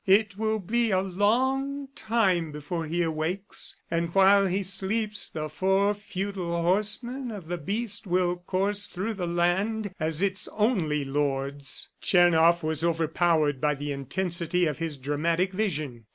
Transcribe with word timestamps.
"It 0.07 0.35
will 0.35 0.57
be 0.57 0.89
a 0.89 0.99
long 0.99 1.89
time 1.95 2.51
before 2.51 2.87
he 2.87 3.03
awakes, 3.03 3.75
and 3.91 4.09
while 4.15 4.47
he 4.47 4.63
sleeps 4.63 5.29
the 5.29 5.47
four 5.47 5.93
feudal 5.93 6.59
horsemen 6.59 7.29
of 7.29 7.49
the 7.49 7.59
Beast 7.59 8.07
will 8.07 8.37
course 8.37 8.87
through 8.87 9.13
the 9.13 9.27
land 9.27 9.93
as 9.99 10.19
its 10.19 10.49
only 10.53 11.05
lords." 11.05 11.89
Tchernoff 12.01 12.63
was 12.63 12.83
overpowered 12.83 13.61
by 13.61 13.75
the 13.75 13.91
intensity 13.91 14.65
of 14.65 14.79
his 14.79 14.97
dramatic 14.97 15.53
vision. 15.53 16.05